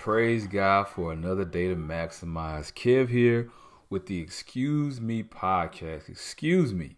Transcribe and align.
Praise 0.00 0.46
God 0.46 0.88
for 0.88 1.12
another 1.12 1.44
day 1.44 1.68
to 1.68 1.76
maximize. 1.76 2.72
Kev 2.72 3.10
here 3.10 3.50
with 3.90 4.06
the 4.06 4.18
Excuse 4.18 4.98
Me 4.98 5.22
podcast. 5.22 6.08
Excuse 6.08 6.72
me. 6.72 6.96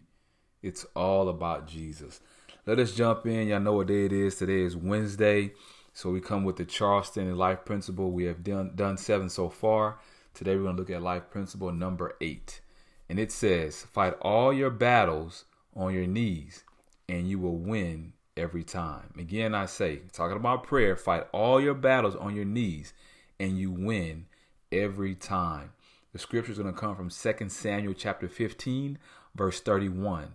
It's 0.61 0.85
all 0.95 1.27
about 1.27 1.67
Jesus. 1.67 2.21
Let 2.65 2.79
us 2.79 2.95
jump 2.95 3.25
in. 3.25 3.49
Y'all 3.49 3.59
know 3.59 3.73
what 3.73 3.87
day 3.87 4.05
it 4.05 4.13
is. 4.13 4.37
Today 4.37 4.61
is 4.61 4.77
Wednesday. 4.77 5.51
So 5.91 6.11
we 6.11 6.21
come 6.21 6.45
with 6.45 6.55
the 6.55 6.63
Charles 6.63 7.07
Stanley 7.07 7.33
life 7.33 7.65
principle. 7.65 8.09
We 8.09 8.23
have 8.23 8.41
done 8.41 8.71
done 8.73 8.95
seven 8.95 9.27
so 9.27 9.49
far. 9.49 9.99
Today 10.33 10.55
we're 10.55 10.63
going 10.63 10.77
to 10.77 10.81
look 10.81 10.89
at 10.89 11.01
life 11.01 11.29
principle 11.29 11.73
number 11.73 12.15
eight. 12.21 12.61
And 13.09 13.19
it 13.19 13.33
says, 13.33 13.83
fight 13.83 14.13
all 14.21 14.53
your 14.53 14.69
battles 14.69 15.43
on 15.75 15.93
your 15.93 16.07
knees 16.07 16.63
and 17.09 17.27
you 17.27 17.37
will 17.37 17.57
win 17.57 18.13
every 18.35 18.63
time. 18.63 19.13
Again, 19.17 19.53
I 19.53 19.65
say, 19.65 20.01
talking 20.11 20.37
about 20.37 20.63
prayer, 20.63 20.95
fight 20.95 21.27
all 21.31 21.61
your 21.61 21.73
battles 21.73 22.15
on 22.15 22.35
your 22.35 22.45
knees 22.45 22.93
and 23.39 23.57
you 23.57 23.71
win 23.71 24.25
every 24.71 25.15
time. 25.15 25.71
The 26.11 26.19
scripture 26.19 26.51
is 26.51 26.57
going 26.57 26.73
to 26.73 26.79
come 26.79 26.95
from 26.95 27.09
2 27.09 27.49
Samuel 27.49 27.93
chapter 27.93 28.27
15, 28.27 28.97
verse 29.35 29.61
31. 29.61 30.33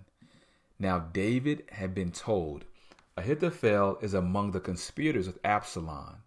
Now 0.79 0.99
David 0.99 1.65
had 1.73 1.95
been 1.95 2.13
told, 2.13 2.65
Ahithophel 3.17 3.99
is 4.01 4.15
among 4.15 4.53
the 4.53 4.61
conspirators 4.61 5.27
with 5.27 5.39
Absalom. 5.45 6.23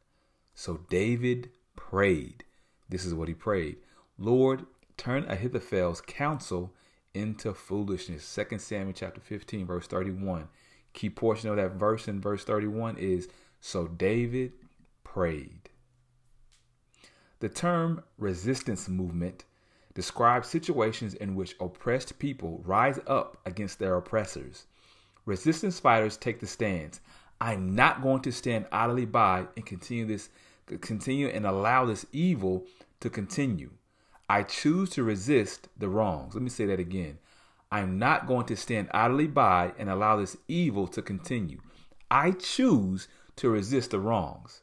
So 0.55 0.81
David 0.89 1.49
prayed. 1.75 2.43
This 2.89 3.05
is 3.05 3.13
what 3.13 3.29
he 3.29 3.33
prayed. 3.33 3.77
Lord, 4.17 4.65
turn 4.97 5.25
Ahithophel's 5.29 6.01
counsel 6.01 6.73
into 7.13 7.53
foolishness. 7.53 8.37
2 8.49 8.57
Samuel 8.59 8.93
chapter 8.93 9.21
15, 9.21 9.65
verse 9.65 9.87
31. 9.87 10.47
Key 10.93 11.09
portion 11.09 11.49
of 11.49 11.55
that 11.55 11.73
verse 11.73 12.07
in 12.07 12.21
verse 12.21 12.43
31 12.43 12.97
is 12.97 13.29
So 13.59 13.87
David 13.87 14.53
prayed. 15.03 15.69
The 17.39 17.49
term 17.49 18.03
resistance 18.17 18.87
movement 18.87 19.45
describes 19.93 20.47
situations 20.47 21.13
in 21.15 21.35
which 21.35 21.55
oppressed 21.59 22.19
people 22.19 22.61
rise 22.65 22.99
up 23.07 23.37
against 23.45 23.79
their 23.79 23.95
oppressors. 23.95 24.65
Resistance 25.25 25.79
fighters 25.79 26.17
take 26.17 26.39
the 26.39 26.47
stance. 26.47 26.99
I'm 27.39 27.75
not 27.75 28.01
going 28.01 28.21
to 28.21 28.31
stand 28.31 28.67
idly 28.71 29.05
by 29.05 29.47
and 29.55 29.65
continue 29.65 30.05
this 30.05 30.29
continue 30.79 31.27
and 31.27 31.45
allow 31.45 31.85
this 31.85 32.05
evil 32.11 32.65
to 32.99 33.09
continue. 33.09 33.71
I 34.29 34.43
choose 34.43 34.91
to 34.91 35.03
resist 35.03 35.67
the 35.77 35.89
wrongs. 35.89 36.33
Let 36.35 36.43
me 36.43 36.49
say 36.49 36.65
that 36.67 36.79
again. 36.79 37.17
I'm 37.71 37.97
not 37.97 38.27
going 38.27 38.45
to 38.47 38.57
stand 38.57 38.89
idly 38.93 39.27
by 39.27 39.73
and 39.77 39.89
allow 39.89 40.17
this 40.17 40.35
evil 40.47 40.87
to 40.87 41.01
continue. 41.01 41.61
I 42.09 42.31
choose 42.31 43.07
to 43.37 43.49
resist 43.49 43.91
the 43.91 43.99
wrongs. 43.99 44.61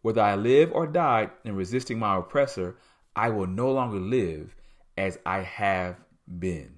Whether 0.00 0.22
I 0.22 0.36
live 0.36 0.72
or 0.72 0.86
die 0.86 1.30
in 1.44 1.54
resisting 1.54 1.98
my 1.98 2.16
oppressor, 2.16 2.76
I 3.14 3.28
will 3.28 3.46
no 3.46 3.70
longer 3.70 3.98
live 3.98 4.54
as 4.96 5.18
I 5.26 5.40
have 5.40 5.96
been. 6.38 6.76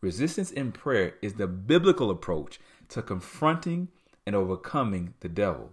Resistance 0.00 0.50
in 0.50 0.72
prayer 0.72 1.14
is 1.22 1.34
the 1.34 1.46
biblical 1.46 2.10
approach 2.10 2.60
to 2.90 3.00
confronting 3.00 3.88
and 4.26 4.36
overcoming 4.36 5.14
the 5.20 5.28
devil. 5.28 5.72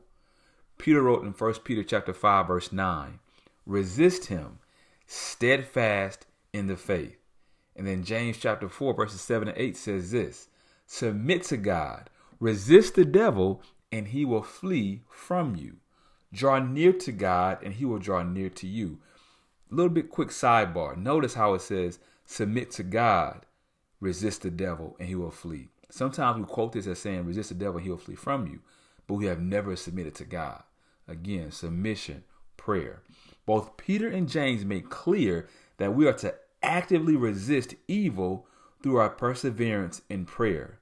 Peter 0.78 1.01
wrote 1.01 1.23
in 1.23 1.31
1 1.31 1.53
Peter 1.66 1.84
chapter 1.84 2.13
5 2.13 2.47
verse 2.47 2.72
9, 2.72 3.19
resist 3.66 4.25
him 4.25 4.59
steadfast 5.06 6.25
in 6.53 6.67
the 6.67 6.78
faith. 6.78 7.21
And 7.81 7.88
then 7.88 8.03
James 8.03 8.38
chapter 8.38 8.69
4 8.69 8.94
verses 8.94 9.22
7 9.22 9.47
and 9.47 9.58
8 9.58 9.75
says 9.75 10.12
this, 10.12 10.50
submit 10.86 11.42
to 11.46 11.58
God, 11.58 12.12
resist 12.40 12.94
the 12.94 13.03
devil 13.03 13.64
and 13.92 14.09
he 14.09 14.24
will 14.24 14.44
flee 14.44 15.02
from 15.09 15.56
you. 15.56 15.78
Draw 16.31 16.59
near 16.59 16.94
to 16.94 17.12
God 17.12 17.58
and 17.64 17.74
he 17.74 17.86
will 17.86 17.97
draw 17.97 18.22
near 18.22 18.50
to 18.50 18.68
you. 18.68 19.00
A 19.72 19.74
little 19.74 19.90
bit 19.90 20.12
quick 20.12 20.30
sidebar. 20.30 20.96
Notice 20.96 21.34
how 21.34 21.56
it 21.56 21.62
says, 21.62 21.97
submit 22.24 22.70
to 22.74 22.84
God, 22.84 23.47
resist 24.00 24.44
the 24.44 24.52
devil, 24.52 24.96
and 25.00 25.09
he 25.09 25.16
will 25.16 25.31
flee. 25.31 25.70
Sometimes 25.90 26.38
we 26.38 26.46
quote 26.46 26.74
this 26.74 26.86
as 26.86 27.00
saying, 27.00 27.25
resist 27.25 27.50
the 27.50 27.56
devil, 27.56 27.80
he 27.80 27.90
will 27.90 27.97
flee 27.97 28.14
from 28.14 28.46
you, 28.46 28.59
but 29.08 29.16
we 29.16 29.25
have 29.25 29.41
never 29.41 29.75
submitted 29.75 30.14
to 30.14 30.25
God. 30.25 30.62
Again, 31.08 31.50
submission, 31.50 32.25
prayer. 32.58 33.02
Both 33.47 33.75
Peter 33.75 34.08
and 34.08 34.30
James 34.30 34.64
make 34.66 34.91
clear 34.91 35.47
that 35.78 35.96
we 35.96 36.06
are 36.06 36.14
to 36.14 36.36
actively 36.63 37.16
resist 37.16 37.75
evil 37.88 38.47
through 38.81 38.97
our 38.97 39.09
perseverance 39.09 40.01
in 40.09 40.25
prayer. 40.25 40.79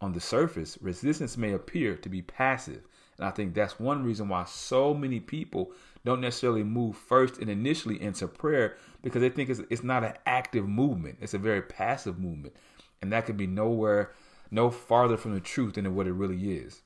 On 0.00 0.12
the 0.12 0.20
surface, 0.20 0.76
resistance 0.80 1.36
may 1.36 1.52
appear 1.52 1.96
to 1.96 2.08
be 2.08 2.20
passive, 2.22 2.82
and 3.16 3.26
I 3.26 3.30
think 3.30 3.54
that's 3.54 3.78
one 3.78 4.04
reason 4.04 4.28
why 4.28 4.44
so 4.44 4.92
many 4.92 5.20
people 5.20 5.72
don't 6.04 6.20
necessarily 6.20 6.64
move 6.64 6.96
first 6.96 7.38
and 7.38 7.48
initially 7.48 8.00
into 8.00 8.26
prayer 8.26 8.76
because 9.02 9.20
they 9.20 9.28
think 9.28 9.50
it's, 9.50 9.60
it's 9.70 9.84
not 9.84 10.04
an 10.04 10.14
active 10.26 10.68
movement. 10.68 11.18
It's 11.20 11.34
a 11.34 11.38
very 11.38 11.62
passive 11.62 12.18
movement. 12.18 12.54
And 13.00 13.12
that 13.12 13.26
could 13.26 13.36
be 13.36 13.46
nowhere, 13.46 14.12
no 14.50 14.70
farther 14.70 15.16
from 15.16 15.34
the 15.34 15.40
truth 15.40 15.74
than 15.74 15.94
what 15.94 16.06
it 16.06 16.12
really 16.12 16.54
is. 16.54 16.82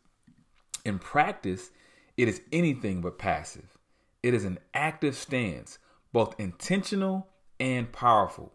In 0.85 0.99
practice, 0.99 1.71
it 2.17 2.29
is 2.29 2.43
anything 2.53 3.01
but 3.01 3.19
passive. 3.19 3.77
It 4.23 4.35
is 4.35 4.45
an 4.45 4.59
active 4.75 5.17
stance, 5.17 5.79
both 6.13 6.39
intentional 6.39 7.29
and 7.59 7.91
powerful. 7.93 8.53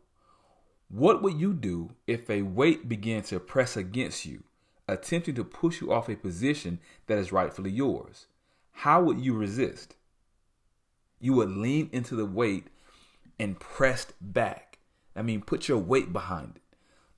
What 0.90 1.22
would 1.22 1.40
you 1.40 1.54
do 1.54 1.92
if 2.08 2.30
a 2.30 2.44
weight 2.44 2.88
began 2.88 3.24
to 3.24 3.40
press 3.40 3.76
against 3.76 4.26
you? 4.26 4.44
attempting 4.88 5.36
to 5.36 5.44
push 5.44 5.82
you 5.82 5.92
off 5.92 6.10
a 6.10 6.16
position 6.16 6.80
that 7.08 7.18
is 7.18 7.32
rightfully 7.32 7.72
yours. 7.72 8.28
How 8.72 9.02
would 9.02 9.20
you 9.20 9.34
resist? 9.34 9.96
You 11.20 11.34
would 11.34 11.52
lean 11.52 11.90
into 11.92 12.16
the 12.16 12.26
weight 12.26 12.68
and 13.40 13.60
pressed 13.60 14.14
back. 14.20 14.80
I 15.16 15.22
mean, 15.22 15.42
put 15.42 15.68
your 15.68 15.78
weight 15.78 16.12
behind 16.12 16.54
it. 16.58 16.62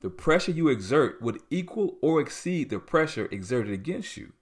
The 0.02 0.10
pressure 0.10 0.52
you 0.52 0.68
exert 0.68 1.22
would 1.22 1.40
equal 1.50 1.98
or 2.02 2.22
exceed 2.22 2.70
the 2.70 2.80
pressure 2.80 3.28
exerted 3.32 3.74
against 3.74 4.18
you. 4.18 4.34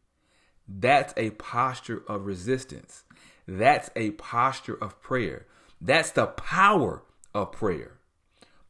That's 0.67 1.13
a 1.15 1.31
posture 1.31 2.03
of 2.07 2.25
resistance. 2.25 3.03
That's 3.47 3.89
a 3.95 4.11
posture 4.11 4.75
of 4.81 5.01
prayer. 5.01 5.45
That's 5.79 6.11
the 6.11 6.27
power 6.27 7.03
of 7.33 7.51
prayer. 7.51 7.99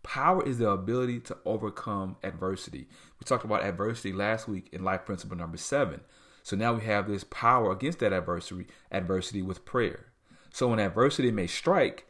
Power 0.04 0.46
is 0.46 0.58
the 0.58 0.70
ability 0.70 1.20
to 1.22 1.38
overcome 1.46 2.18
adversity. 2.24 2.88
We 3.20 3.24
talked 3.26 3.46
about 3.46 3.64
adversity 3.64 4.12
last 4.12 4.48
week 4.48 4.70
in 4.72 4.84
life 4.84 5.06
principle 5.06 5.38
number 5.38 5.58
seven. 5.58 6.02
So 6.44 6.58
now 6.58 6.74
we 6.74 6.84
have 6.84 7.08
this 7.08 7.24
power 7.24 7.72
against 7.72 8.00
that 8.00 8.12
adversity, 8.12 8.68
adversity 8.92 9.42
with 9.42 9.64
prayer. 9.64 10.08
So 10.52 10.68
when 10.68 10.80
adversity 10.80 11.32
may 11.32 11.48
strike, 11.48 12.06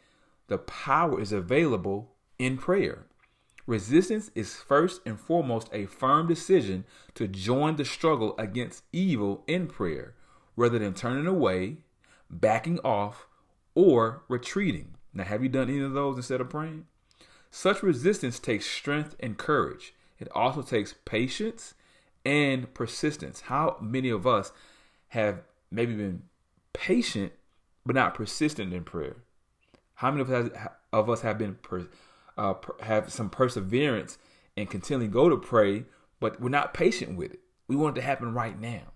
the 0.48 0.58
power 0.58 1.22
is 1.22 1.32
available 1.32 2.16
in 2.40 2.58
prayer. 2.58 3.06
Resistance 3.66 4.30
is 4.36 4.56
first 4.56 5.02
and 5.06 5.20
foremost 5.20 5.70
a 5.72 5.86
firm 5.86 6.28
decision 6.28 6.84
to 7.14 7.28
join 7.28 7.78
the 7.78 7.86
struggle 7.86 8.36
against 8.38 8.84
evil 8.92 9.44
in 9.48 9.68
prayer, 9.68 10.16
rather 10.58 10.80
than 10.80 10.94
turning 10.94 11.28
away, 11.28 11.78
backing 12.30 12.80
off, 12.80 13.28
or 13.76 14.24
retreating. 14.28 14.96
Now, 15.14 15.24
have 15.24 15.44
you 15.44 15.50
done 15.50 15.70
any 15.70 15.82
of 15.82 15.94
those 15.94 16.18
instead 16.18 16.42
of 16.42 16.50
praying? 16.50 16.86
Such 17.52 17.84
resistance 17.84 18.40
takes 18.40 18.66
strength 18.66 19.16
and 19.20 19.38
courage. 19.38 19.94
It 20.20 20.28
also 20.34 20.62
takes 20.62 20.96
patience 21.06 21.76
and 22.26 22.74
persistence. 22.74 23.42
How 23.42 23.78
many 23.80 24.10
of 24.10 24.26
us 24.26 24.52
have 25.10 25.44
maybe 25.70 25.94
been 25.94 26.24
patient 26.74 27.34
but 27.86 27.96
not 27.96 28.16
persistent 28.16 28.74
in 28.74 28.84
prayer? 28.84 29.18
How 29.96 30.10
many 30.10 30.22
of 30.22 30.32
us, 30.32 30.50
of 30.92 31.10
us 31.10 31.22
have 31.22 31.38
been 31.38 31.58
uh, 32.38 32.56
have 32.82 33.12
some 33.12 33.30
perseverance 33.30 34.18
and 34.58 34.70
continually 34.70 35.08
go 35.08 35.30
to 35.30 35.38
pray, 35.38 35.86
but 36.20 36.42
we're 36.42 36.50
not 36.50 36.74
patient 36.74 37.18
with 37.18 37.34
it? 37.34 37.40
We 37.68 37.76
want 37.76 37.98
it 37.98 38.02
to 38.02 38.08
happen 38.08 38.34
right 38.34 38.60
now. 38.60 38.93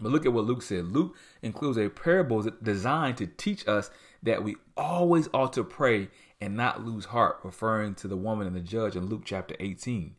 But 0.00 0.12
look 0.12 0.26
at 0.26 0.32
what 0.32 0.44
Luke 0.44 0.62
said. 0.62 0.92
Luke 0.92 1.16
includes 1.42 1.78
a 1.78 1.88
parable 1.88 2.42
designed 2.62 3.16
to 3.18 3.26
teach 3.26 3.66
us 3.66 3.90
that 4.22 4.42
we 4.42 4.56
always 4.76 5.28
ought 5.32 5.52
to 5.54 5.64
pray 5.64 6.08
and 6.40 6.56
not 6.56 6.84
lose 6.84 7.06
heart, 7.06 7.40
referring 7.42 7.94
to 7.96 8.08
the 8.08 8.16
woman 8.16 8.46
and 8.46 8.54
the 8.54 8.60
judge 8.60 8.96
in 8.96 9.06
Luke 9.06 9.22
chapter 9.24 9.56
18, 9.58 10.14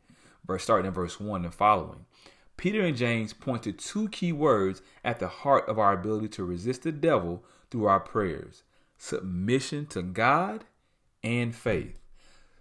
verse 0.46 0.64
starting 0.64 0.88
in 0.88 0.94
verse 0.94 1.20
1 1.20 1.46
and 1.46 1.54
following. 1.54 2.06
Peter 2.58 2.82
and 2.82 2.98
James 2.98 3.32
point 3.32 3.64
to 3.64 3.72
two 3.72 4.10
key 4.10 4.34
words 4.34 4.82
at 5.04 5.20
the 5.20 5.30
heart 5.30 5.68
of 5.70 5.80
our 5.80 5.94
ability 5.94 6.28
to 6.28 6.44
resist 6.44 6.84
the 6.84 6.92
devil 6.92 7.44
through 7.72 7.86
our 7.86 8.00
prayers 8.00 8.64
submission 8.98 9.86
to 9.86 10.02
God 10.02 10.66
and 11.24 11.56
faith. 11.56 11.98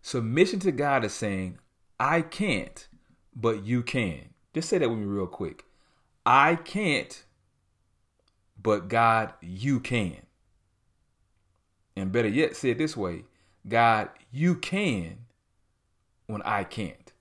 Submission 0.03 0.61
to 0.61 0.71
God 0.71 1.05
is 1.05 1.13
saying, 1.13 1.59
I 1.99 2.23
can't, 2.23 2.87
but 3.35 3.65
you 3.65 3.83
can. 3.83 4.31
Just 4.55 4.69
say 4.69 4.79
that 4.79 4.89
with 4.89 5.01
me 5.01 5.05
real 5.05 5.27
quick. 5.27 5.65
I 6.31 6.57
can't, 6.57 7.25
but 8.63 8.89
God, 8.89 9.33
you 9.41 9.81
can. 9.81 10.19
And 11.97 12.13
better 12.13 12.29
yet, 12.29 12.55
say 12.55 12.69
it 12.69 12.77
this 12.77 12.95
way 12.95 13.25
God, 13.67 14.11
you 14.31 14.55
can 14.55 15.21
when 16.27 16.43
I 16.43 16.65
can't. 16.65 17.15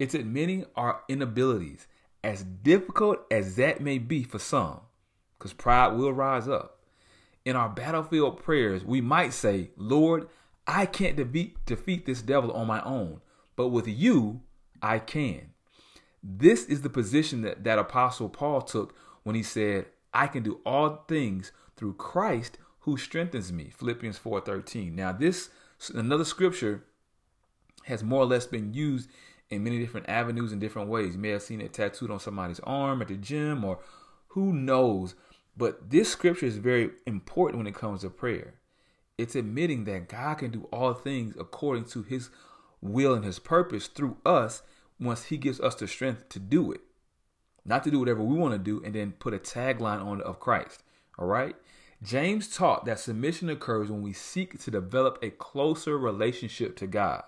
It's 0.00 0.14
admitting 0.14 0.66
our 0.74 1.02
inabilities, 1.08 1.86
as 2.24 2.42
difficult 2.42 3.20
as 3.30 3.54
that 3.56 3.80
may 3.80 3.98
be 3.98 4.24
for 4.24 4.40
some, 4.40 4.80
because 5.38 5.52
pride 5.52 5.92
will 5.92 6.12
rise 6.12 6.48
up. 6.48 6.80
In 7.44 7.54
our 7.54 7.68
battlefield 7.68 8.42
prayers, 8.42 8.84
we 8.84 9.00
might 9.00 9.34
say, 9.34 9.70
Lord, 9.76 10.28
I 10.66 10.86
can't 10.86 11.14
defeat, 11.14 11.64
defeat 11.64 12.06
this 12.06 12.22
devil 12.22 12.50
on 12.50 12.66
my 12.66 12.82
own, 12.82 13.20
but 13.54 13.68
with 13.68 13.86
you, 13.86 14.40
I 14.82 14.98
can. 14.98 15.52
This 16.22 16.64
is 16.66 16.82
the 16.82 16.90
position 16.90 17.42
that, 17.42 17.64
that 17.64 17.78
Apostle 17.78 18.28
Paul 18.28 18.62
took 18.62 18.94
when 19.24 19.34
he 19.34 19.42
said, 19.42 19.86
I 20.14 20.26
can 20.26 20.42
do 20.42 20.60
all 20.64 21.04
things 21.08 21.52
through 21.76 21.94
Christ 21.94 22.58
who 22.80 22.96
strengthens 22.96 23.52
me. 23.52 23.70
Philippians 23.70 24.18
4:13. 24.18 24.92
Now 24.92 25.12
this 25.12 25.50
another 25.94 26.24
scripture 26.24 26.84
has 27.84 28.04
more 28.04 28.22
or 28.22 28.26
less 28.26 28.46
been 28.46 28.74
used 28.74 29.08
in 29.50 29.64
many 29.64 29.78
different 29.78 30.08
avenues 30.08 30.52
and 30.52 30.60
different 30.60 30.88
ways. 30.88 31.14
You 31.14 31.20
may 31.20 31.30
have 31.30 31.42
seen 31.42 31.60
it 31.60 31.72
tattooed 31.72 32.10
on 32.10 32.20
somebody's 32.20 32.60
arm 32.60 33.02
at 33.02 33.08
the 33.08 33.16
gym 33.16 33.64
or 33.64 33.80
who 34.28 34.52
knows. 34.52 35.14
But 35.56 35.90
this 35.90 36.10
scripture 36.10 36.46
is 36.46 36.56
very 36.56 36.90
important 37.06 37.58
when 37.58 37.66
it 37.66 37.74
comes 37.74 38.00
to 38.00 38.10
prayer. 38.10 38.54
It's 39.18 39.36
admitting 39.36 39.84
that 39.84 40.08
God 40.08 40.38
can 40.38 40.50
do 40.50 40.68
all 40.72 40.94
things 40.94 41.34
according 41.38 41.84
to 41.86 42.02
his 42.02 42.30
will 42.80 43.14
and 43.14 43.24
his 43.24 43.38
purpose 43.38 43.86
through 43.86 44.16
us 44.24 44.62
once 45.02 45.24
he 45.24 45.36
gives 45.36 45.60
us 45.60 45.74
the 45.74 45.88
strength 45.88 46.28
to 46.30 46.38
do 46.38 46.72
it. 46.72 46.80
Not 47.64 47.84
to 47.84 47.90
do 47.90 47.98
whatever 47.98 48.22
we 48.22 48.36
want 48.36 48.54
to 48.54 48.58
do 48.58 48.82
and 48.84 48.94
then 48.94 49.12
put 49.12 49.34
a 49.34 49.38
tagline 49.38 50.04
on 50.04 50.20
of 50.20 50.40
Christ. 50.40 50.82
All 51.18 51.26
right? 51.26 51.54
James 52.02 52.48
taught 52.48 52.84
that 52.84 52.98
submission 52.98 53.48
occurs 53.48 53.88
when 53.88 54.02
we 54.02 54.12
seek 54.12 54.58
to 54.58 54.70
develop 54.70 55.18
a 55.22 55.30
closer 55.30 55.96
relationship 55.96 56.76
to 56.76 56.86
God. 56.88 57.22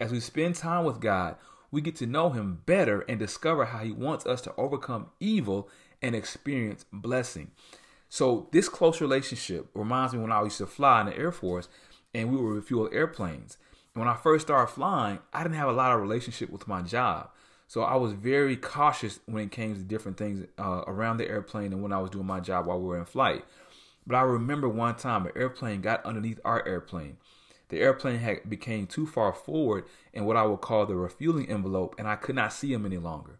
As 0.00 0.10
we 0.10 0.18
spend 0.18 0.56
time 0.56 0.84
with 0.84 1.00
God, 1.00 1.36
we 1.70 1.80
get 1.80 1.94
to 1.96 2.06
know 2.06 2.30
Him 2.30 2.62
better 2.66 3.02
and 3.02 3.18
discover 3.18 3.66
how 3.66 3.78
He 3.78 3.92
wants 3.92 4.26
us 4.26 4.40
to 4.42 4.54
overcome 4.56 5.10
evil 5.20 5.68
and 6.02 6.16
experience 6.16 6.84
blessing. 6.92 7.52
So, 8.08 8.48
this 8.50 8.68
close 8.68 9.00
relationship 9.00 9.68
reminds 9.72 10.12
me 10.12 10.18
when 10.18 10.32
I 10.32 10.42
used 10.42 10.58
to 10.58 10.66
fly 10.66 11.00
in 11.00 11.06
the 11.06 11.16
Air 11.16 11.32
Force 11.32 11.68
and 12.12 12.30
we 12.30 12.36
would 12.36 12.56
refuel 12.56 12.90
airplanes. 12.92 13.56
When 13.94 14.08
I 14.08 14.14
first 14.14 14.46
started 14.46 14.72
flying, 14.72 15.18
I 15.32 15.42
didn't 15.42 15.56
have 15.56 15.68
a 15.68 15.72
lot 15.72 15.92
of 15.92 16.00
relationship 16.00 16.50
with 16.50 16.66
my 16.66 16.80
job. 16.80 17.28
So 17.66 17.82
I 17.82 17.96
was 17.96 18.12
very 18.12 18.56
cautious 18.56 19.20
when 19.26 19.44
it 19.44 19.52
came 19.52 19.74
to 19.74 19.82
different 19.82 20.16
things 20.16 20.46
uh, 20.58 20.82
around 20.86 21.18
the 21.18 21.28
airplane 21.28 21.72
and 21.72 21.82
when 21.82 21.92
I 21.92 21.98
was 21.98 22.10
doing 22.10 22.26
my 22.26 22.40
job 22.40 22.66
while 22.66 22.80
we 22.80 22.86
were 22.86 22.98
in 22.98 23.04
flight. 23.04 23.44
But 24.06 24.16
I 24.16 24.22
remember 24.22 24.68
one 24.68 24.96
time 24.96 25.26
an 25.26 25.32
airplane 25.36 25.80
got 25.80 26.04
underneath 26.04 26.40
our 26.44 26.66
airplane. 26.66 27.18
The 27.68 27.80
airplane 27.80 28.18
had 28.18 28.48
became 28.48 28.86
too 28.86 29.06
far 29.06 29.32
forward 29.32 29.84
in 30.12 30.24
what 30.24 30.36
I 30.36 30.42
would 30.44 30.60
call 30.60 30.84
the 30.84 30.96
refueling 30.96 31.48
envelope, 31.48 31.94
and 31.98 32.06
I 32.06 32.16
could 32.16 32.34
not 32.34 32.52
see 32.52 32.72
him 32.72 32.84
any 32.84 32.98
longer. 32.98 33.38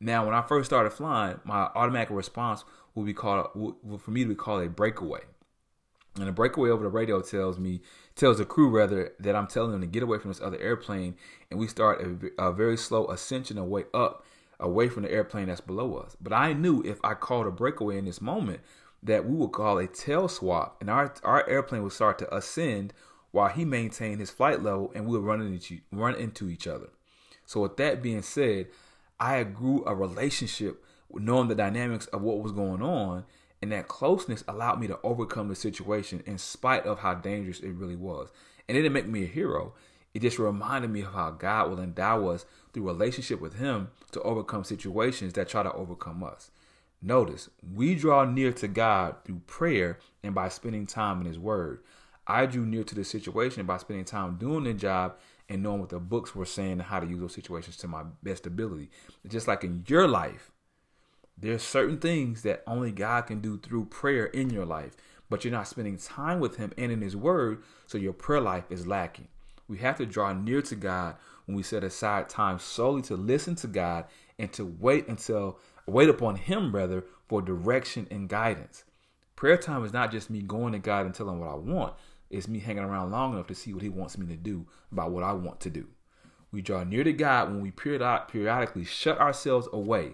Now, 0.00 0.24
when 0.24 0.34
I 0.34 0.42
first 0.42 0.70
started 0.70 0.90
flying, 0.90 1.40
my 1.44 1.70
automatic 1.74 2.10
response 2.10 2.64
would 2.94 3.06
be 3.06 3.14
called, 3.14 3.48
for 4.00 4.10
me 4.10 4.22
to 4.22 4.28
be 4.28 4.34
called 4.34 4.62
a 4.62 4.68
breakaway. 4.68 5.20
And 6.18 6.28
a 6.28 6.32
breakaway 6.32 6.70
over 6.70 6.82
the 6.82 6.88
radio 6.88 7.20
tells 7.20 7.58
me, 7.58 7.82
tells 8.14 8.38
the 8.38 8.44
crew 8.44 8.70
rather, 8.70 9.12
that 9.20 9.36
I'm 9.36 9.46
telling 9.46 9.72
them 9.72 9.82
to 9.82 9.86
get 9.86 10.02
away 10.02 10.18
from 10.18 10.30
this 10.30 10.40
other 10.40 10.58
airplane, 10.58 11.16
and 11.50 11.60
we 11.60 11.66
start 11.66 12.00
a, 12.00 12.42
a 12.42 12.52
very 12.52 12.76
slow 12.76 13.06
ascension 13.08 13.58
away 13.58 13.84
up, 13.92 14.24
away 14.58 14.88
from 14.88 15.02
the 15.02 15.12
airplane 15.12 15.48
that's 15.48 15.60
below 15.60 15.96
us. 15.96 16.16
But 16.20 16.32
I 16.32 16.52
knew 16.54 16.82
if 16.82 16.98
I 17.04 17.14
called 17.14 17.46
a 17.46 17.50
breakaway 17.50 17.98
in 17.98 18.06
this 18.06 18.22
moment, 18.22 18.60
that 19.02 19.28
we 19.28 19.36
would 19.36 19.52
call 19.52 19.78
a 19.78 19.86
tail 19.86 20.28
swap, 20.28 20.78
and 20.80 20.90
our 20.90 21.14
our 21.22 21.48
airplane 21.48 21.82
would 21.82 21.92
start 21.92 22.18
to 22.18 22.34
ascend 22.34 22.92
while 23.30 23.48
he 23.48 23.64
maintained 23.64 24.20
his 24.20 24.30
flight 24.30 24.62
level, 24.62 24.90
and 24.94 25.06
we 25.06 25.16
would 25.16 25.26
run 25.26 25.40
into 25.42 25.80
run 25.92 26.14
into 26.14 26.48
each 26.48 26.66
other. 26.66 26.88
So, 27.44 27.60
with 27.60 27.76
that 27.76 28.02
being 28.02 28.22
said, 28.22 28.68
I 29.20 29.42
grew 29.44 29.84
a 29.86 29.94
relationship 29.94 30.82
knowing 31.12 31.48
the 31.48 31.54
dynamics 31.54 32.06
of 32.06 32.22
what 32.22 32.42
was 32.42 32.52
going 32.52 32.82
on, 32.82 33.24
and 33.62 33.72
that 33.72 33.88
closeness 33.88 34.44
allowed 34.46 34.80
me 34.80 34.86
to 34.86 34.98
overcome 35.02 35.48
the 35.48 35.54
situation 35.54 36.22
in 36.26 36.38
spite 36.38 36.84
of 36.84 37.00
how 37.00 37.14
dangerous 37.14 37.60
it 37.60 37.72
really 37.72 37.96
was. 37.96 38.28
And 38.68 38.76
it 38.76 38.82
didn't 38.82 38.94
make 38.94 39.08
me 39.08 39.24
a 39.24 39.28
hero. 39.28 39.74
It 40.14 40.22
just 40.22 40.38
reminded 40.38 40.90
me 40.90 41.02
of 41.02 41.12
how 41.12 41.30
God 41.30 41.70
will 41.70 41.80
endow 41.80 42.28
us 42.28 42.46
through 42.72 42.86
relationship 42.86 43.40
with 43.40 43.58
Him 43.58 43.88
to 44.12 44.22
overcome 44.22 44.64
situations 44.64 45.34
that 45.34 45.48
try 45.48 45.62
to 45.62 45.72
overcome 45.72 46.22
us. 46.24 46.50
Notice, 47.02 47.50
we 47.74 47.94
draw 47.94 48.24
near 48.24 48.52
to 48.52 48.68
God 48.68 49.16
through 49.24 49.42
prayer 49.46 49.98
and 50.22 50.34
by 50.34 50.48
spending 50.48 50.86
time 50.86 51.20
in 51.20 51.26
His 51.26 51.38
Word. 51.38 51.80
I 52.26 52.46
drew 52.46 52.66
near 52.66 52.82
to 52.84 52.94
the 52.94 53.04
situation 53.04 53.66
by 53.66 53.76
spending 53.76 54.04
time 54.04 54.36
doing 54.36 54.64
the 54.64 54.74
job 54.74 55.16
and 55.48 55.62
knowing 55.62 55.80
what 55.80 55.90
the 55.90 56.00
books 56.00 56.34
were 56.34 56.44
saying 56.44 56.72
and 56.72 56.82
how 56.82 56.98
to 56.98 57.06
use 57.06 57.20
those 57.20 57.34
situations 57.34 57.76
to 57.78 57.88
my 57.88 58.02
best 58.22 58.46
ability. 58.46 58.90
Just 59.28 59.46
like 59.46 59.62
in 59.62 59.84
your 59.86 60.08
life, 60.08 60.50
there's 61.38 61.62
certain 61.62 61.98
things 61.98 62.42
that 62.42 62.62
only 62.66 62.92
God 62.92 63.26
can 63.26 63.40
do 63.40 63.58
through 63.58 63.86
prayer 63.86 64.26
in 64.26 64.50
your 64.50 64.64
life, 64.64 64.96
but 65.28 65.44
you're 65.44 65.52
not 65.52 65.68
spending 65.68 65.98
time 65.98 66.40
with 66.40 66.56
Him 66.56 66.72
and 66.78 66.90
in 66.90 67.02
His 67.02 67.16
Word, 67.16 67.62
so 67.86 67.98
your 67.98 68.12
prayer 68.12 68.40
life 68.40 68.64
is 68.70 68.86
lacking. 68.86 69.28
We 69.68 69.78
have 69.78 69.96
to 69.96 70.06
draw 70.06 70.32
near 70.32 70.62
to 70.62 70.76
God 70.76 71.16
when 71.44 71.56
we 71.56 71.62
set 71.62 71.84
aside 71.84 72.28
time 72.28 72.58
solely 72.58 73.02
to 73.02 73.16
listen 73.16 73.54
to 73.56 73.66
God 73.66 74.06
and 74.38 74.52
to 74.52 74.64
wait 74.64 75.08
until 75.08 75.58
wait 75.86 76.08
upon 76.08 76.36
him 76.36 76.74
rather 76.74 77.04
for 77.28 77.42
direction 77.42 78.06
and 78.10 78.28
guidance. 78.28 78.84
Prayer 79.34 79.56
time 79.56 79.84
is 79.84 79.92
not 79.92 80.10
just 80.10 80.30
me 80.30 80.42
going 80.42 80.72
to 80.72 80.78
God 80.78 81.06
and 81.06 81.14
telling 81.14 81.38
what 81.38 81.50
I 81.50 81.54
want. 81.54 81.94
It's 82.30 82.48
me 82.48 82.58
hanging 82.58 82.84
around 82.84 83.10
long 83.10 83.34
enough 83.34 83.46
to 83.48 83.54
see 83.54 83.72
what 83.72 83.82
he 83.82 83.88
wants 83.88 84.18
me 84.18 84.26
to 84.26 84.36
do 84.36 84.66
about 84.90 85.12
what 85.12 85.22
I 85.22 85.32
want 85.32 85.60
to 85.60 85.70
do. 85.70 85.86
We 86.50 86.62
draw 86.62 86.84
near 86.84 87.04
to 87.04 87.12
God 87.12 87.48
when 87.48 87.60
we 87.60 87.70
periodically 87.70 88.84
shut 88.84 89.20
ourselves 89.20 89.68
away, 89.72 90.12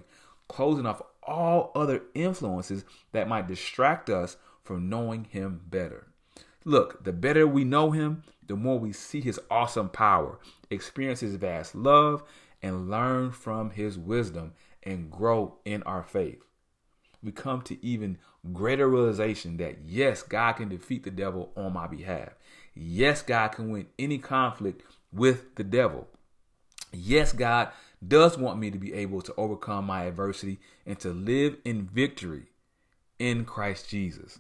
closing 0.49 0.87
off 0.87 1.01
all 1.23 1.73
other 1.75 2.03
influences 2.15 2.85
that 3.13 3.29
might 3.29 3.49
distract 3.49 4.11
us 4.11 4.37
from 4.63 4.89
knowing 4.89 5.25
him 5.25 5.61
better. 5.67 6.07
Look, 6.65 7.05
the 7.05 7.13
better 7.13 7.47
we 7.47 7.65
know 7.65 7.91
him, 7.91 8.23
the 8.47 8.57
more 8.57 8.79
we 8.79 8.93
see 8.93 9.21
his 9.21 9.41
awesome 9.51 9.89
power, 9.89 10.39
experience 10.71 11.21
his 11.21 11.37
vast 11.37 11.75
love, 11.75 12.23
and 12.63 12.91
learn 12.91 13.33
from 13.33 13.71
his 13.71 13.99
wisdom 13.99 14.53
and 14.83 15.11
grow 15.11 15.59
in 15.65 15.83
our 15.83 16.03
faith. 16.03 16.43
We 17.23 17.33
come 17.33 17.63
to 17.63 17.85
even 17.85 18.19
greater 18.53 18.89
realization 18.89 19.57
that 19.59 19.79
yes, 19.85 20.23
God 20.23 20.55
can 20.55 20.69
defeat 20.69 21.05
the 21.05 21.11
devil 21.11 21.53
on 21.57 21.73
my 21.73 21.87
behalf. 21.87 22.31
Yes, 22.75 23.23
God 23.23 23.49
can 23.49 23.71
win 23.71 23.87
any 23.99 24.19
conflict 24.19 24.83
with 25.13 25.55
the 25.57 25.65
devil. 25.65 26.09
Yes, 26.93 27.33
God 27.33 27.71
does 28.07 28.37
want 28.37 28.59
me 28.59 28.71
to 28.71 28.79
be 28.79 28.93
able 28.95 29.23
to 29.23 29.35
overcome 29.37 29.87
my 29.87 30.05
adversity 30.05 30.61
and 30.87 30.99
to 31.01 31.11
live 31.11 31.57
in 31.65 31.87
victory 31.87 32.47
in 33.19 33.45
Christ 33.45 33.89
Jesus. 33.89 34.39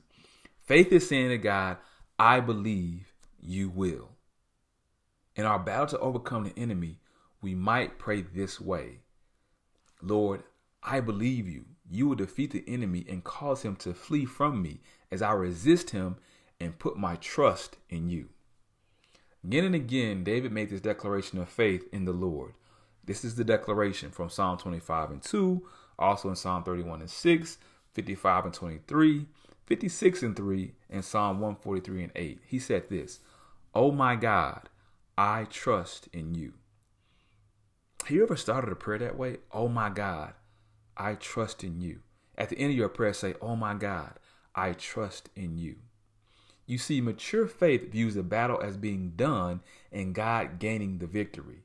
Faith 0.60 0.92
is 0.92 1.08
saying 1.08 1.30
to 1.30 1.38
God, 1.38 1.78
I 2.18 2.40
believe 2.40 3.12
you 3.40 3.68
will. 3.70 4.10
In 5.34 5.44
our 5.44 5.58
battle 5.58 5.86
to 5.86 5.98
overcome 5.98 6.44
the 6.44 6.58
enemy, 6.58 6.98
we 7.40 7.54
might 7.54 7.98
pray 7.98 8.22
this 8.22 8.60
way 8.60 9.00
Lord, 10.02 10.42
I 10.82 11.00
believe 11.00 11.48
you. 11.48 11.64
You 11.88 12.08
will 12.08 12.16
defeat 12.16 12.50
the 12.50 12.64
enemy 12.66 13.04
and 13.08 13.22
cause 13.22 13.62
him 13.62 13.76
to 13.76 13.94
flee 13.94 14.24
from 14.24 14.62
me 14.62 14.80
as 15.10 15.22
I 15.22 15.32
resist 15.32 15.90
him 15.90 16.16
and 16.58 16.78
put 16.78 16.96
my 16.96 17.16
trust 17.16 17.76
in 17.88 18.08
you. 18.08 18.28
Again 19.44 19.64
and 19.64 19.74
again, 19.74 20.22
David 20.22 20.52
made 20.52 20.70
this 20.70 20.80
declaration 20.80 21.38
of 21.38 21.48
faith 21.48 21.88
in 21.92 22.04
the 22.04 22.12
Lord. 22.12 22.54
This 23.04 23.24
is 23.24 23.34
the 23.34 23.44
declaration 23.44 24.10
from 24.10 24.30
Psalm 24.30 24.56
25 24.58 25.10
and 25.10 25.22
2, 25.22 25.66
also 25.98 26.28
in 26.28 26.36
Psalm 26.36 26.62
31 26.62 27.00
and 27.00 27.10
6, 27.10 27.58
55 27.92 28.44
and 28.44 28.54
23, 28.54 29.26
56 29.66 30.22
and 30.22 30.36
3, 30.36 30.72
and 30.88 31.04
Psalm 31.04 31.40
143 31.40 32.02
and 32.04 32.12
8. 32.14 32.40
He 32.46 32.58
said 32.60 32.88
this, 32.88 33.18
Oh 33.74 33.90
my 33.90 34.14
God, 34.14 34.68
I 35.18 35.44
trust 35.44 36.08
in 36.12 36.34
you. 36.34 36.54
Have 38.04 38.10
you 38.10 38.22
ever 38.22 38.36
started 38.36 38.70
a 38.70 38.76
prayer 38.76 38.98
that 38.98 39.18
way? 39.18 39.38
Oh 39.50 39.68
my 39.68 39.90
God, 39.90 40.34
I 40.96 41.14
trust 41.14 41.64
in 41.64 41.80
you. 41.80 42.00
At 42.38 42.48
the 42.48 42.58
end 42.58 42.70
of 42.70 42.76
your 42.76 42.88
prayer, 42.88 43.12
say, 43.12 43.34
Oh 43.40 43.56
my 43.56 43.74
God, 43.74 44.18
I 44.54 44.72
trust 44.72 45.30
in 45.34 45.58
you. 45.58 45.76
You 46.66 46.78
see, 46.78 47.00
mature 47.00 47.46
faith 47.46 47.90
views 47.90 48.14
the 48.14 48.22
battle 48.22 48.60
as 48.62 48.76
being 48.76 49.12
done 49.16 49.60
and 49.90 50.14
God 50.14 50.58
gaining 50.58 50.98
the 50.98 51.06
victory. 51.06 51.64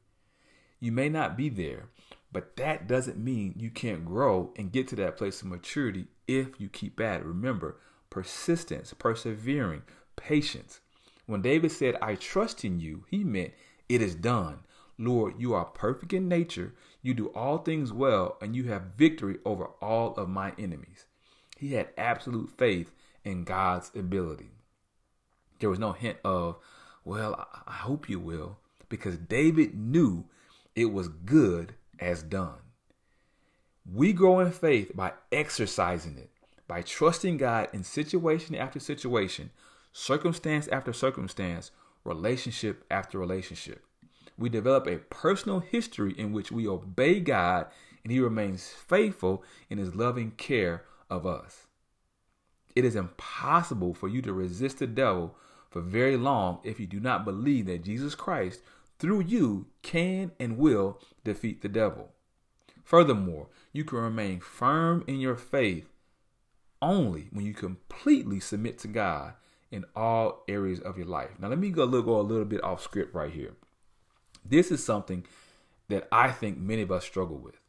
You 0.79 0.91
may 0.91 1.09
not 1.09 1.37
be 1.37 1.49
there, 1.49 1.89
but 2.31 2.55
that 2.57 2.87
doesn't 2.87 3.17
mean 3.17 3.53
you 3.57 3.69
can't 3.69 4.05
grow 4.05 4.51
and 4.57 4.71
get 4.71 4.87
to 4.89 4.95
that 4.97 5.17
place 5.17 5.41
of 5.41 5.47
maturity 5.47 6.07
if 6.27 6.59
you 6.59 6.69
keep 6.69 6.99
at 6.99 7.21
it. 7.21 7.25
Remember, 7.25 7.77
persistence, 8.09 8.93
persevering, 8.93 9.83
patience. 10.15 10.81
When 11.25 11.41
David 11.41 11.71
said, 11.71 11.95
I 12.01 12.15
trust 12.15 12.65
in 12.65 12.79
you, 12.79 13.05
he 13.09 13.23
meant 13.23 13.53
it 13.89 14.01
is 14.01 14.15
done. 14.15 14.59
Lord, 14.97 15.35
you 15.37 15.53
are 15.53 15.65
perfect 15.65 16.13
in 16.13 16.27
nature. 16.27 16.73
You 17.01 17.13
do 17.13 17.27
all 17.27 17.59
things 17.59 17.93
well, 17.93 18.37
and 18.41 18.55
you 18.55 18.65
have 18.65 18.95
victory 18.97 19.37
over 19.45 19.65
all 19.81 20.15
of 20.15 20.27
my 20.27 20.53
enemies. 20.57 21.05
He 21.57 21.73
had 21.73 21.89
absolute 21.97 22.51
faith 22.57 22.91
in 23.23 23.43
God's 23.43 23.91
ability. 23.95 24.49
There 25.59 25.69
was 25.69 25.79
no 25.79 25.93
hint 25.93 26.17
of, 26.23 26.57
well, 27.03 27.47
I- 27.65 27.71
hope 27.71 28.09
you 28.09 28.19
will, 28.19 28.57
because 28.89 29.17
David 29.17 29.75
knew 29.75 30.25
it 30.75 30.91
was 30.91 31.07
good 31.07 31.75
as 31.99 32.21
done. 32.21 32.59
We 33.89 34.13
grow 34.13 34.39
in 34.39 34.51
faith 34.51 34.91
by 34.93 35.13
exercising 35.31 36.17
it, 36.17 36.29
by 36.67 36.81
trusting 36.81 37.37
God 37.37 37.69
in 37.73 37.83
situation 37.83 38.55
after 38.55 38.79
situation, 38.79 39.51
circumstance 39.93 40.67
after 40.67 40.91
circumstance, 40.91 41.71
relationship 42.03 42.83
after 42.91 43.17
relationship. 43.17 43.85
We 44.37 44.49
develop 44.49 44.85
a 44.87 44.97
personal 44.97 45.59
history 45.59 46.13
in 46.17 46.31
which 46.33 46.51
we 46.51 46.67
obey 46.67 47.19
God 47.19 47.67
and 48.03 48.11
He 48.11 48.19
remains 48.19 48.69
faithful 48.69 49.43
in 49.69 49.77
His 49.77 49.95
loving 49.95 50.31
care 50.31 50.83
of 51.09 51.25
us. 51.25 51.67
It 52.75 52.85
is 52.85 52.95
impossible 52.95 53.93
for 53.93 54.07
you 54.07 54.21
to 54.21 54.33
resist 54.33 54.79
the 54.79 54.87
devil 54.87 55.35
for 55.69 55.81
very 55.81 56.17
long 56.17 56.59
if 56.63 56.79
you 56.79 56.87
do 56.87 56.99
not 56.99 57.25
believe 57.25 57.65
that 57.67 57.83
Jesus 57.83 58.15
Christ, 58.15 58.61
through 58.99 59.21
you, 59.21 59.67
can 59.81 60.31
and 60.39 60.57
will 60.57 60.99
defeat 61.23 61.61
the 61.61 61.69
devil. 61.69 62.09
Furthermore, 62.83 63.47
you 63.73 63.83
can 63.83 63.99
remain 63.99 64.39
firm 64.39 65.03
in 65.07 65.19
your 65.19 65.35
faith 65.35 65.89
only 66.81 67.27
when 67.31 67.45
you 67.45 67.53
completely 67.53 68.39
submit 68.39 68.77
to 68.79 68.87
God 68.87 69.33
in 69.71 69.85
all 69.95 70.43
areas 70.47 70.79
of 70.79 70.97
your 70.97 71.07
life. 71.07 71.31
Now, 71.39 71.49
let 71.49 71.59
me 71.59 71.69
go, 71.69 71.87
go 71.87 72.19
a 72.19 72.21
little 72.21 72.45
bit 72.45 72.63
off 72.63 72.81
script 72.81 73.13
right 73.13 73.31
here. 73.31 73.55
This 74.45 74.71
is 74.71 74.83
something 74.83 75.25
that 75.89 76.07
I 76.11 76.31
think 76.31 76.57
many 76.57 76.81
of 76.81 76.91
us 76.91 77.03
struggle 77.03 77.37
with. 77.37 77.59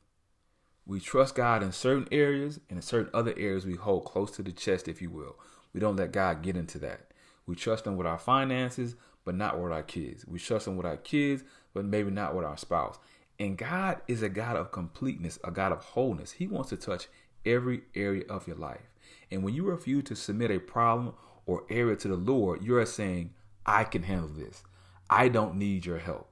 We 0.87 1.01
trust 1.01 1.35
God 1.35 1.63
in 1.63 1.73
certain 1.73 2.09
areas, 2.11 2.61
and 2.71 2.79
in 2.79 2.83
certain 2.83 3.11
other 3.13 3.35
areas, 3.37 3.67
we 3.67 3.75
hold 3.75 4.05
close 4.05 4.31
to 4.33 4.43
the 4.43 4.53
chest, 4.53 4.89
if 4.89 5.03
you 5.03 5.11
will. 5.11 5.39
We 5.73 5.81
don't 5.81 5.97
let 5.97 6.13
God 6.13 6.43
get 6.43 6.57
into 6.57 6.79
that. 6.79 7.08
We 7.49 7.57
trust 7.57 7.85
them 7.85 7.97
with 7.97 8.07
our 8.07 8.19
finances, 8.19 8.95
but 9.25 9.35
not 9.35 9.59
with 9.59 9.73
our 9.73 9.83
kids. 9.83 10.27
We 10.27 10.39
trust 10.39 10.67
them 10.67 10.77
with 10.77 10.85
our 10.85 10.99
kids, 10.99 11.45
but 11.73 11.87
maybe 11.87 12.11
not 12.11 12.35
with 12.35 12.45
our 12.45 12.59
spouse. 12.59 12.99
And 13.39 13.57
God 13.57 14.03
is 14.07 14.23
a 14.23 14.29
God 14.29 14.57
of 14.57 14.71
completeness, 14.71 15.39
a 15.43 15.51
God 15.51 15.73
of 15.73 15.83
wholeness. 15.83 16.33
He 16.33 16.47
wants 16.47 16.69
to 16.69 16.77
touch 16.77 17.09
every 17.47 17.85
area 17.95 18.25
of 18.29 18.47
your 18.47 18.57
life. 18.57 18.91
And 19.31 19.43
when 19.43 19.55
you 19.55 19.65
refuse 19.65 20.05
to 20.05 20.15
submit 20.15 20.51
a 20.51 20.61
problem 20.61 21.15
or 21.47 21.65
area 21.71 21.97
to 21.97 22.09
the 22.09 22.17
Lord, 22.17 22.63
you're 22.63 22.85
saying, 22.85 23.31
I 23.65 23.85
can 23.85 24.03
handle 24.03 24.29
this. 24.29 24.63
I 25.09 25.29
don't 25.29 25.57
need 25.57 25.87
your 25.87 25.99
help. 25.99 26.29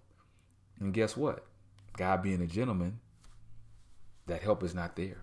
And 0.79 0.93
guess 0.93 1.17
what? 1.17 1.47
God 1.97 2.23
being 2.23 2.43
a 2.43 2.47
gentleman, 2.47 3.01
that 4.27 4.43
help 4.43 4.63
is 4.63 4.75
not 4.75 4.97
there. 4.97 5.23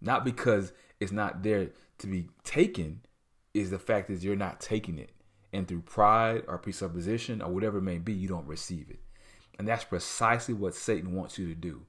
Not 0.00 0.24
because 0.24 0.72
it's 0.98 1.12
not 1.12 1.44
there 1.44 1.70
to 1.98 2.06
be 2.08 2.26
taken, 2.42 3.02
is 3.54 3.70
the 3.70 3.78
fact 3.78 4.08
that 4.08 4.22
you're 4.22 4.36
not 4.36 4.60
taking 4.60 4.98
it. 4.98 5.10
And 5.52 5.68
through 5.68 5.82
pride 5.82 6.42
or 6.48 6.58
presupposition 6.58 7.40
or 7.40 7.52
whatever 7.52 7.78
it 7.78 7.82
may 7.82 7.98
be, 7.98 8.12
you 8.12 8.26
don't 8.26 8.46
receive 8.46 8.90
it. 8.90 8.98
And 9.56 9.68
that's 9.68 9.84
precisely 9.84 10.52
what 10.52 10.74
Satan 10.74 11.14
wants 11.14 11.38
you 11.38 11.46
to 11.48 11.54
do. 11.54 11.82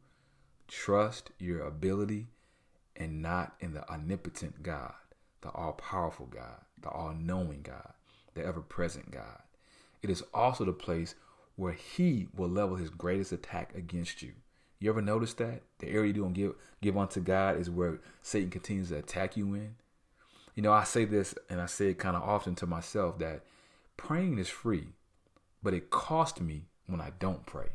Trust 0.68 1.32
your 1.40 1.62
ability 1.62 2.28
and 2.96 3.22
not 3.22 3.56
in 3.60 3.74
the 3.74 3.90
omnipotent 3.90 4.62
God, 4.62 4.94
the 5.42 5.50
all 5.50 5.74
powerful 5.74 6.28
God, 6.28 6.62
the 6.82 6.90
all 6.90 7.16
knowing 7.18 7.64
God, 7.64 7.94
the 8.36 8.46
ever 8.46 8.62
present 8.62 9.10
God. 9.12 9.42
It 10.04 10.12
is 10.12 10.24
also 10.34 10.64
the 10.64 10.72
place 10.72 11.16
where 11.56 11.74
He 11.74 12.28
will 12.36 12.50
level 12.50 12.76
His 12.76 12.90
greatest 12.92 13.32
attack 13.32 13.74
against 13.76 14.22
you. 14.22 14.34
You 14.80 14.90
ever 14.92 15.02
notice 15.02 15.34
that? 15.36 15.64
The 15.80 15.90
area 15.90 16.14
you 16.14 16.22
don't 16.22 16.34
give 16.34 16.54
give 16.82 16.98
unto 16.98 17.20
God 17.20 17.58
is 17.60 17.70
where 17.70 18.00
Satan 18.22 18.52
continues 18.52 18.90
to 18.90 18.98
attack 18.98 19.36
you 19.36 19.56
in. 19.56 19.76
You 20.56 20.64
know, 20.64 20.72
I 20.72 20.86
say 20.86 21.06
this 21.06 21.36
and 21.50 21.62
I 21.62 21.66
say 21.66 21.90
it 21.90 22.00
kind 22.00 22.16
of 22.16 22.24
often 22.24 22.56
to 22.56 22.66
myself 22.66 23.20
that 23.20 23.44
praying 23.98 24.40
is 24.40 24.50
free, 24.50 24.88
but 25.62 25.74
it 25.74 25.90
costs 25.90 26.40
me 26.40 26.70
when 26.88 27.02
I 27.02 27.12
don't 27.20 27.46
pray. 27.46 27.70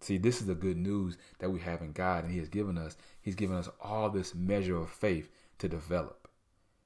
See, 0.00 0.18
this 0.18 0.40
is 0.40 0.46
the 0.46 0.54
good 0.54 0.78
news 0.78 1.18
that 1.38 1.50
we 1.50 1.60
have 1.60 1.82
in 1.82 1.92
God, 1.92 2.24
and 2.24 2.32
He 2.32 2.38
has 2.38 2.48
given 2.48 2.78
us. 2.78 2.96
He's 3.20 3.34
given 3.34 3.56
us 3.56 3.68
all 3.82 4.08
this 4.08 4.34
measure 4.34 4.76
of 4.76 4.90
faith 4.90 5.30
to 5.58 5.68
develop, 5.68 6.28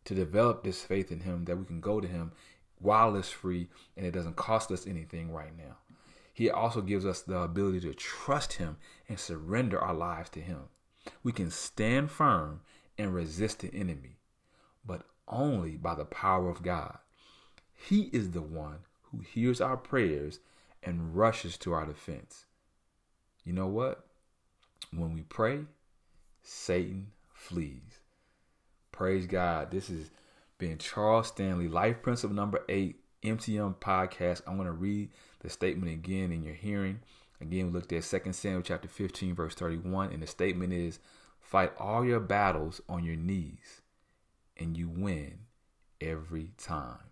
to 0.05 0.15
develop 0.15 0.65
this 0.65 0.83
faith 0.83 1.13
in 1.13 1.21
Him 1.21 1.45
that 1.45 1.57
we 1.57 1.65
can 1.65 1.81
go 1.81 2.01
to 2.01 2.09
Him 2.09 2.33
while 2.81 3.15
it's 3.17 3.31
free 3.31 3.69
and 3.97 4.05
it 4.05 4.11
doesn't 4.11 4.37
cost 4.37 4.71
us 4.71 4.87
anything 4.87 5.33
right 5.33 5.57
now. 5.57 5.77
He 6.35 6.51
also 6.51 6.81
gives 6.81 7.07
us 7.07 7.23
the 7.23 7.39
ability 7.39 7.81
to 7.81 7.95
trust 7.95 8.55
Him 8.55 8.77
and 9.09 9.19
surrender 9.19 9.81
our 9.81 9.95
lives 9.95 10.29
to 10.31 10.41
Him. 10.41 10.65
We 11.23 11.31
can 11.31 11.51
stand 11.51 12.11
firm 12.11 12.63
and 12.99 13.15
resist 13.15 13.61
the 13.61 13.73
enemy, 13.73 14.17
but 14.85 15.03
only 15.29 15.77
by 15.77 15.95
the 15.95 16.05
power 16.05 16.49
of 16.49 16.63
God. 16.63 16.99
He 17.75 18.11
is 18.13 18.31
the 18.31 18.43
one 18.43 18.79
who 19.11 19.19
hears 19.19 19.61
our 19.61 19.77
prayers 19.77 20.41
and 20.83 21.17
rushes 21.17 21.57
to 21.59 21.73
our 21.73 21.87
defense. 21.87 22.45
You 23.45 23.53
know 23.53 23.67
what? 23.67 24.07
When 24.91 25.13
we 25.15 25.23
pray, 25.23 25.61
Satan 26.43 27.09
flees. 27.33 28.01
Praise 28.93 29.27
God. 29.27 29.71
This 29.71 29.89
has 29.89 30.11
been 30.59 30.79
Charles 30.79 31.29
Stanley, 31.29 31.69
Life 31.69 32.03
Principle 32.03 32.37
number 32.37 32.65
eight, 32.69 33.01
MTM 33.23 33.77
podcast. 33.77 34.43
I'm 34.47 34.57
going 34.57 34.67
to 34.67 34.73
read 34.73 35.11
the 35.41 35.51
statement 35.51 35.93
again 35.93 36.33
in 36.33 36.45
your 36.45 36.55
hearing. 36.55 37.01
Again, 37.41 37.67
we 37.67 37.73
looked 37.73 37.93
at 37.93 38.05
2 38.05 38.33
Samuel 38.33 38.63
chapter 38.63 38.89
15, 38.89 39.35
verse 39.35 39.55
31, 39.55 40.13
and 40.13 40.23
the 40.23 40.27
statement 40.27 40.73
is 40.73 40.99
fight 41.41 41.73
all 41.79 42.05
your 42.05 42.21
battles 42.21 42.81
on 42.89 43.05
your 43.05 43.17
knees, 43.17 43.83
and 44.57 44.77
you 44.77 44.89
win 44.89 45.41
every 46.01 46.51
time. 46.59 47.11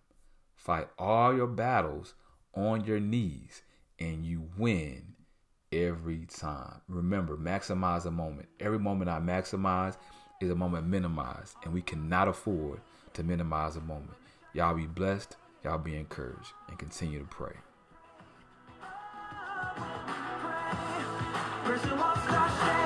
Fight 0.55 0.87
all 0.97 1.35
your 1.35 1.47
battles 1.47 2.13
on 2.55 2.85
your 2.85 2.99
knees, 2.99 3.63
and 3.99 4.25
you 4.25 4.49
win 4.57 5.15
every 5.71 6.25
time. 6.25 6.81
Remember, 6.87 7.35
maximize 7.35 8.05
a 8.05 8.11
moment. 8.11 8.47
Every 8.59 8.79
moment 8.79 9.09
I 9.09 9.19
maximize 9.19 9.97
is 10.39 10.49
a 10.49 10.55
moment 10.55 10.87
minimized, 10.87 11.55
and 11.63 11.73
we 11.73 11.81
cannot 11.81 12.27
afford 12.27 12.79
to 13.13 13.23
minimize 13.23 13.75
a 13.75 13.81
moment. 13.81 14.13
Y'all 14.53 14.75
be 14.75 14.85
blessed, 14.85 15.35
y'all 15.63 15.77
be 15.77 15.95
encouraged, 15.95 16.53
and 16.69 16.77
continue 16.77 17.19
to 17.19 17.25
pray. 17.25 17.53
Shaking. 22.33 22.82